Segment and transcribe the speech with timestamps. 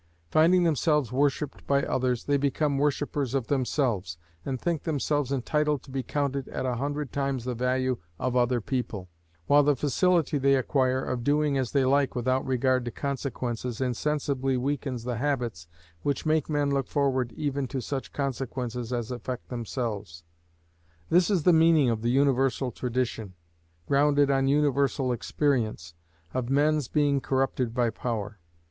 [0.31, 5.91] Finding themselves worshipped by others, they become worshippers of themselves, and think themselves entitled to
[5.91, 9.11] be counted at a hundred times the value of other people,
[9.45, 14.57] while the facility they acquire of doing as they like without regard to consequences insensibly
[14.57, 15.67] weakens the habits
[16.01, 20.23] which make men look forward even to such consequences as affect themselves.
[21.11, 23.35] This is the meaning of the universal tradition,
[23.85, 25.93] grounded on universal experience,
[26.33, 28.39] of men's being corrupted by power.